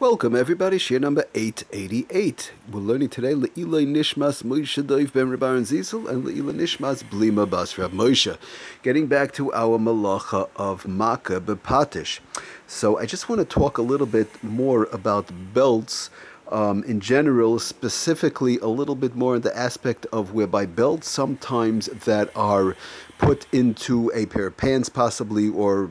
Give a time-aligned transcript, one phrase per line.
[0.00, 2.52] Welcome everybody, Shir number 888.
[2.70, 7.76] We're learning today Le'ilai Nishmas Moshe Doiv Ben Rabbaran Zizel and Le'ilai Nishmas Blima Bas
[7.76, 8.38] Rab Moshe.
[8.84, 12.20] Getting back to our malacha of Makeh B'patish.
[12.68, 16.10] So I just want to talk a little bit more about belts
[16.52, 21.86] um, in general, specifically a little bit more in the aspect of whereby belts sometimes
[21.86, 22.76] that are
[23.18, 25.90] put into a pair of pants possibly or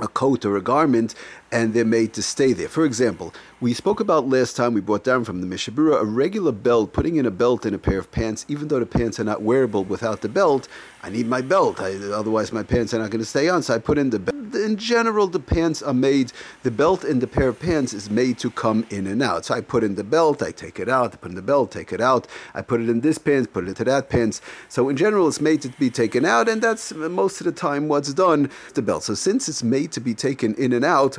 [0.00, 1.14] a coat or a garment
[1.50, 2.68] and they're made to stay there.
[2.68, 6.04] For example, we spoke about last time we brought down from the Mishnah Berurah a
[6.04, 9.18] regular belt, putting in a belt in a pair of pants, even though the pants
[9.18, 10.68] are not wearable without the belt.
[11.02, 13.62] I need my belt, I, otherwise my pants are not going to stay on.
[13.62, 14.34] So I put in the belt.
[14.54, 16.32] In general, the pants are made.
[16.62, 19.44] The belt in the pair of pants is made to come in and out.
[19.44, 21.12] So I put in the belt, I take it out.
[21.12, 22.26] I put in the belt, take it out.
[22.54, 24.40] I put it in this pants, put it into that pants.
[24.68, 27.88] So in general, it's made to be taken out, and that's most of the time
[27.88, 28.50] what's done.
[28.74, 29.04] The belt.
[29.04, 31.18] So since it's made to be taken in and out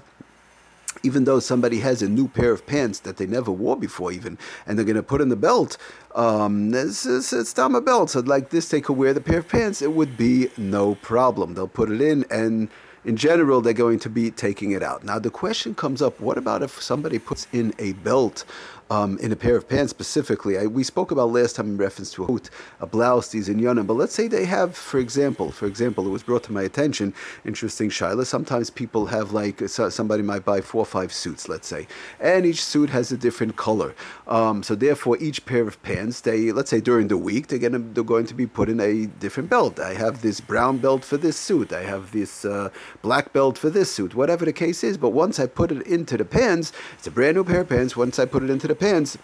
[1.03, 4.37] even though somebody has a new pair of pants that they never wore before, even,
[4.65, 5.77] and they're going to put in the belt,
[6.15, 8.09] um, it's, it's, it's a belt.
[8.09, 9.81] So, like this, they could wear the pair of pants.
[9.81, 11.53] It would be no problem.
[11.53, 12.69] They'll put it in, and
[13.05, 15.03] in general, they're going to be taking it out.
[15.03, 18.43] Now, the question comes up what about if somebody puts in a belt?
[18.91, 20.57] Um, in a pair of pants specifically.
[20.57, 23.59] I, we spoke about last time in reference to a coat, a blouse, these in
[23.59, 23.85] yonim.
[23.85, 27.13] But let's say they have, for example, for example, it was brought to my attention,
[27.45, 28.25] interesting shaila.
[28.25, 31.85] Sometimes people have like so somebody might buy four or five suits, let's say,
[32.19, 33.93] and each suit has a different color.
[34.27, 37.77] Um, so therefore, each pair of pants, they let's say during the week, they're gonna
[37.93, 39.79] they're going to be put in a different belt.
[39.79, 41.71] I have this brown belt for this suit.
[41.71, 42.69] I have this uh,
[43.03, 44.15] black belt for this suit.
[44.15, 44.97] Whatever the case is.
[44.97, 47.95] But once I put it into the pants, it's a brand new pair of pants.
[47.95, 49.17] Once I put it into the pants,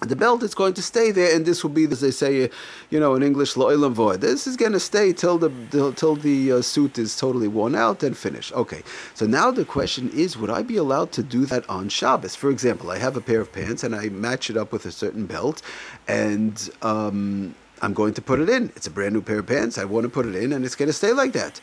[0.00, 2.48] the belt is going to stay there, and this will be, as they say,
[2.88, 4.22] you know, in English, lo'ilam void.
[4.22, 5.50] This is going to stay till the
[5.96, 8.52] till the uh, suit is totally worn out and finished.
[8.52, 8.82] Okay,
[9.14, 12.34] so now the question is, would I be allowed to do that on Shabbos?
[12.34, 14.92] For example, I have a pair of pants and I match it up with a
[14.92, 15.60] certain belt,
[16.08, 18.72] and um, I'm going to put it in.
[18.76, 19.76] It's a brand new pair of pants.
[19.76, 21.60] I want to put it in, and it's going to stay like that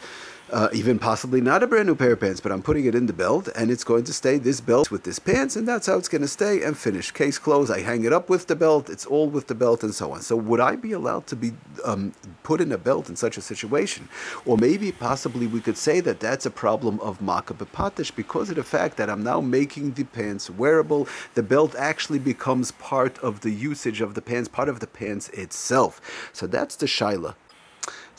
[0.52, 3.06] uh, even possibly not a brand new pair of pants, but I'm putting it in
[3.06, 5.98] the belt and it's going to stay this belt with this pants, and that's how
[5.98, 7.12] it's going to stay and finish.
[7.12, 7.72] Case closed.
[7.72, 10.22] I hang it up with the belt, it's all with the belt, and so on.
[10.22, 11.52] So, would I be allowed to be
[11.84, 12.14] um,
[12.44, 14.08] put in a belt in such a situation?
[14.46, 18.56] Or maybe possibly we could say that that's a problem of Makeh B'patish because of
[18.56, 21.08] the fact that I'm now making the pants wearable.
[21.34, 25.30] The belt actually becomes part of the usage of the pants, part of the pants
[25.30, 26.02] itself.
[26.34, 27.36] So, that's the Shaila.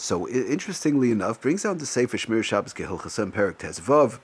[0.00, 4.20] So interestingly enough, brings down the Sefer Shmir Shabbos Kehilchasah Perik Tezvav.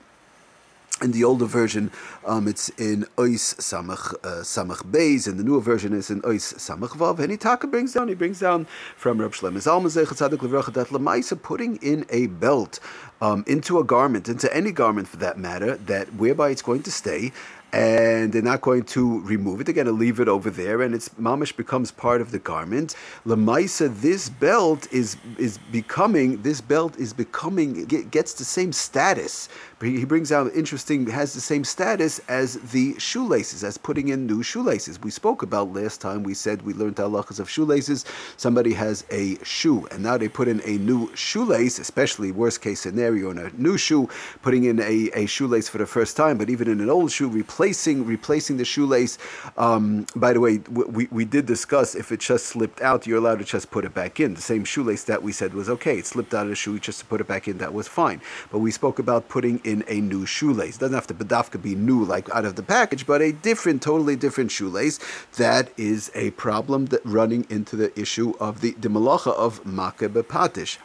[1.02, 1.90] In the older version,
[2.24, 6.54] um, it's in Ois Samach uh, Samach Beis, and the newer version is in Ois
[6.54, 7.18] Samach Vav.
[7.18, 10.72] And he taka brings down, he brings down from Reb Shlomo Zalman Zechat Tzadik Levracha
[10.74, 12.78] that Lamaisa putting in a belt
[13.20, 16.92] um, into a garment, into any garment for that matter, that whereby it's going to
[16.92, 17.32] stay,
[17.74, 19.64] and they're not going to remove it.
[19.64, 22.94] They're going to leave it over there, and it's mamish becomes part of the garment.
[23.26, 29.48] Lamaisa, this belt is is becoming this belt is becoming gets the same status.
[29.84, 34.42] He brings out interesting has the same status as the shoelaces, as putting in new
[34.42, 35.00] shoelaces.
[35.00, 36.22] We spoke about last time.
[36.22, 38.04] We said we learned halachas of shoelaces.
[38.36, 42.80] Somebody has a shoe, and now they put in a new shoelace, especially worst case
[42.80, 44.08] scenario in a new shoe,
[44.42, 46.38] putting in a, a shoelace for the first time.
[46.38, 49.18] But even in an old shoe, replacing replacing the shoelace.
[49.58, 53.40] Um, by the way, we, we did discuss if it just slipped out, you're allowed
[53.40, 54.34] to just put it back in.
[54.34, 55.98] The same shoelace that we said was okay.
[55.98, 58.20] It slipped out of the shoe, just to put it back in, that was fine.
[58.50, 60.76] But we spoke about putting in a new shoelace.
[60.76, 63.82] It doesn't have to bedafka be new, like out of the package, but a different,
[63.82, 65.00] totally different shoelace.
[65.36, 70.08] That is a problem that running into the issue of the, the malacha of makeh
[70.08, 70.78] bepatish.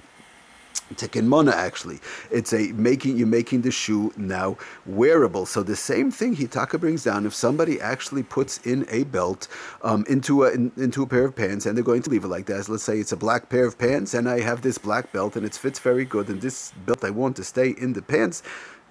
[0.95, 1.99] Tikkun Mana actually.
[2.31, 5.45] It's a making you're making the shoe now wearable.
[5.45, 7.25] So the same thing Hitaka brings down.
[7.25, 9.47] If somebody actually puts in a belt
[9.83, 12.27] um, into a in, into a pair of pants and they're going to leave it
[12.27, 12.67] like that.
[12.69, 15.45] let's say it's a black pair of pants and I have this black belt and
[15.45, 18.41] it fits very good and this belt I want to stay in the pants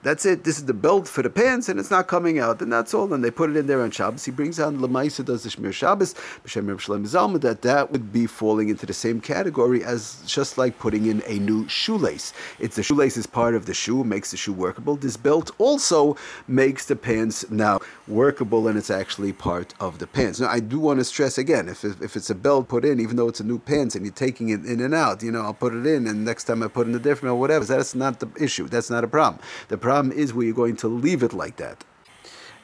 [0.03, 0.44] that's it.
[0.44, 3.12] This is the belt for the pants, and it's not coming out, and that's all.
[3.12, 4.25] And they put it in there on Shabbos.
[4.25, 6.14] He brings out Lamaisa does the Shmir Shabbos,
[6.44, 10.78] B'Shem Reb Zalman, that that would be falling into the same category as just like
[10.78, 12.32] putting in a new shoelace.
[12.58, 14.96] It's the shoelace is part of the shoe, makes the shoe workable.
[14.96, 20.40] This belt also makes the pants now workable, and it's actually part of the pants.
[20.40, 23.17] Now, I do want to stress again, if if it's a belt put in, even
[23.17, 25.55] though it's a new pants, and you're taking it in and out, you know, I'll
[25.55, 27.64] put it in, and next time I put in a different or whatever.
[27.64, 28.69] That's not the issue.
[28.69, 29.43] That's not a problem.
[29.69, 31.82] The problem is where you're going to leave it like that.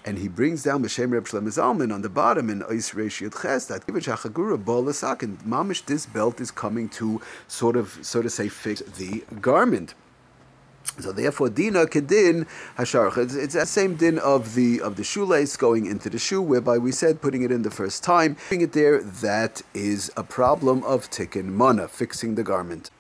[0.04, 3.40] And he brings down B'Shem Reb Shlomo Zalman on the bottom in Ois Reish Yud
[3.40, 8.20] Ches that Kivich HaChagura Bolasak and Mamish this belt is coming to sort of so
[8.20, 9.94] to say fix the garment.
[11.00, 13.16] So therefore, dina kedin hasharach.
[13.16, 16.76] It's, it's the same din of the of the shoelace going into the shoe, whereby
[16.76, 19.02] we said putting it in the first time, putting it there.
[19.02, 22.90] That is a problem of tikkun mana, fixing the garment.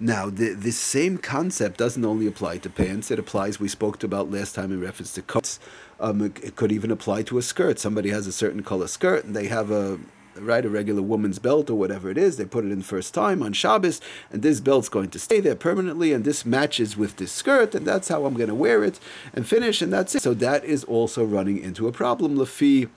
[0.00, 4.30] Now, the, this same concept doesn't only apply to pants, it applies, we spoke about
[4.30, 5.60] last time in reference to coats.
[6.00, 7.78] Um, it, it, could even apply to a skirt.
[7.78, 10.00] Somebody has a certain color skirt and they have a
[10.36, 12.36] right a regular woman's belt or whatever it is.
[12.36, 14.00] They put it in first time on Shabbos,
[14.30, 17.86] and this belt's going to stay there permanently, and this matches with this skirt, and
[17.86, 18.98] that's how I'm going to wear it
[19.34, 20.22] and finish, and that's it.
[20.22, 22.36] So that is also running into a problem.
[22.36, 22.88] Lafi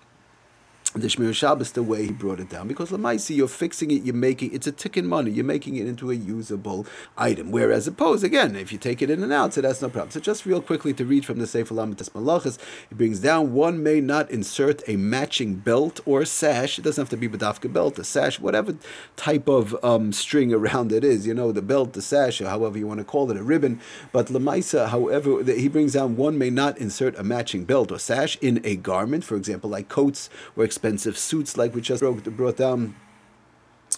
[1.01, 4.15] the Shmir Shabbos the way he brought it down because Lamaisi you're fixing it, you're
[4.15, 6.85] making it's a tikkun mana, you're making it into a usable
[7.17, 7.51] item.
[7.51, 10.11] Whereas opposed again, if you take it in and out, so that's no problem.
[10.11, 12.57] So just real quickly to read from the Sefer Lamed Tes Malachas,
[12.89, 16.79] it brings down one may not insert a matching belt or sash.
[16.79, 18.77] It doesn't have to be bedafka belt, a sash, whatever
[19.17, 21.27] type of um, string around it is.
[21.27, 23.81] You know, the belt, the sash, or however you want to call it, a ribbon.
[24.13, 28.37] But Lamaisa, however, he brings down one may not insert a matching belt or sash
[28.39, 30.84] in a garment, for example, like coats or expensive
[31.17, 32.95] suits, like we just broke, brought down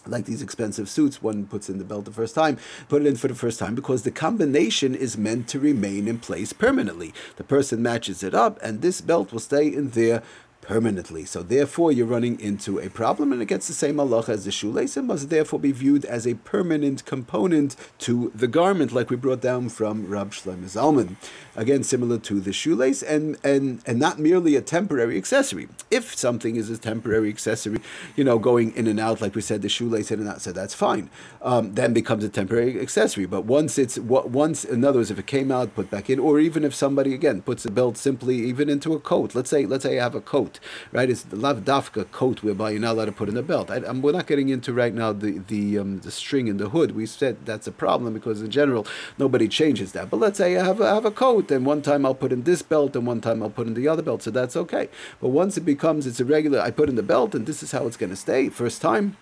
[0.06, 2.58] like these expensive suits, one puts in the belt the first time,
[2.88, 6.20] put it in for the first time because the combination is meant to remain in
[6.20, 7.14] place permanently.
[7.36, 10.24] The person matches it up, and this belt will stay in there
[10.68, 11.24] permanently.
[11.24, 14.52] So therefore, you're running into a problem, and it gets the same Allah as the
[14.52, 19.16] shoelace, and must therefore be viewed as a permanent component to the garment, like we
[19.16, 21.16] brought down from Rab Shlomo Zalman.
[21.56, 25.70] Again, similar to the shoelace, and and and not merely a temporary accessory.
[25.90, 27.80] If something is a temporary accessory,
[28.18, 30.52] you know, going in and out, like we said, the shoelace in and out, so
[30.52, 31.10] that's fine.
[31.42, 33.26] Um, then becomes a temporary accessory.
[33.26, 36.20] But once it's what once, in other words, if it came out, put back in,
[36.20, 39.34] or even if somebody again puts a belt simply even into a coat.
[39.34, 40.57] Let's say let's say I have a coat
[40.92, 41.10] right?
[41.10, 43.70] It's the lav dafka coat whereby you're not allowed to put in a belt.
[43.70, 46.92] I, we're not getting into right now the the um, the string in the hood.
[46.96, 48.86] We said that's a problem because in general
[49.18, 50.10] nobody changes that.
[50.10, 52.32] But let's say I have a, I have a coat, and one time I'll put
[52.32, 54.90] in this belt, and one time I'll put in the other belt, so that's okay.
[55.22, 57.72] But once it becomes it's a regular, I put in the belt, and this is
[57.72, 58.50] how it's going to stay.
[58.50, 59.18] First time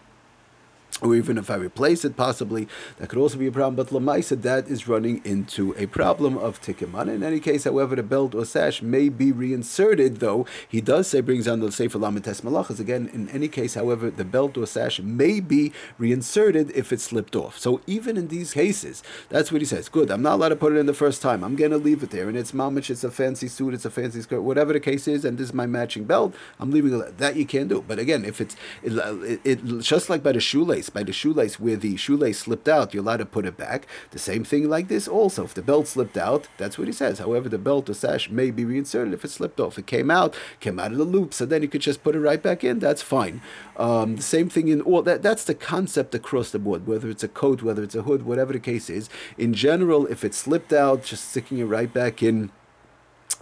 [1.01, 3.75] or even if I replace it, possibly that could also be a problem.
[3.75, 7.13] But Lamaisa, that is running into a problem of tikkun mana.
[7.13, 11.21] In any case, however, the belt or sash may be reinserted, though he does say
[11.21, 13.09] brings on the Sefer Lamed Tes Malachas again.
[13.13, 17.57] In any case, however, the belt or sash may be reinserted if it slipped off.
[17.57, 19.89] So even in these cases, that's what he says.
[19.89, 21.43] Good, I'm not allowed to put it in the first time.
[21.43, 23.89] I'm going to leave it there, and it's mamich, it's a fancy suit, it's a
[23.89, 26.33] fancy skirt, whatever the case is, and this is my matching belt.
[26.59, 27.17] I'm leaving it.
[27.17, 27.83] That you can't do.
[27.87, 30.89] But again, if it's it, it, it just like by the shoelace shoelace.
[30.89, 33.87] By the shoelace where the shoelace slipped out, you're allowed to put it back.
[34.11, 35.43] The same thing like this also.
[35.43, 37.19] If the belt slipped out, that's what he says.
[37.19, 39.77] However, the belt or sash may be reinserted if it slipped off.
[39.77, 42.19] It came out, came out of the loop, so then you could just put it
[42.19, 42.79] right back in.
[42.79, 43.41] That's fine.
[43.77, 45.21] Um, the same thing in all that.
[45.21, 46.87] That's the concept across the board.
[46.87, 49.09] Whether it's a coat, whether it's a hood, whatever the case is.
[49.37, 52.51] In general, if it slipped out, just sticking it right back in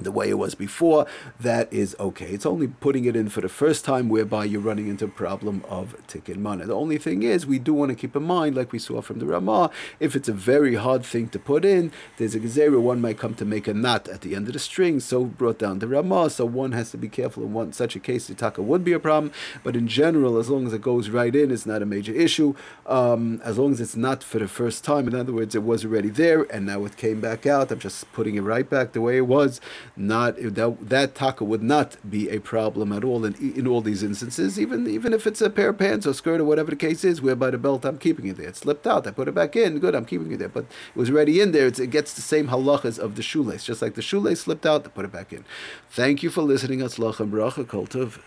[0.03, 1.05] the way it was before,
[1.39, 2.27] that is okay.
[2.27, 5.63] It's only putting it in for the first time whereby you're running into a problem
[5.67, 6.65] of tikkun mana.
[6.65, 9.19] The only thing is, we do want to keep in mind, like we saw from
[9.19, 9.69] the Ramah,
[9.99, 13.33] if it's a very hard thing to put in, there's a gezerah, one might come
[13.35, 16.29] to make a knot at the end of the string, so brought down the Ramah,
[16.29, 18.93] so one has to be careful in one such a case, the taka would be
[18.93, 19.31] a problem,
[19.63, 22.53] but in general, as long as it goes right in, it's not a major issue.
[22.85, 25.85] Um, as long as it's not for the first time, in other words, it was
[25.85, 29.01] already there, and now it came back out, I'm just putting it right back the
[29.01, 29.61] way it was,
[29.95, 34.01] not that, that taka would not be a problem at all in, in all these
[34.01, 37.03] instances, even even if it's a pair of pants or skirt or whatever the case
[37.03, 38.49] is, whereby the belt I'm keeping it there.
[38.49, 40.49] It slipped out, I put it back in, good, I'm keeping it there.
[40.49, 43.63] But it was already in there, it's, it gets the same halachas of the shoelace,
[43.63, 45.45] just like the shoelace slipped out, I put it back in.
[45.89, 46.79] Thank you for listening.
[46.79, 48.19] Atzlach and bracha.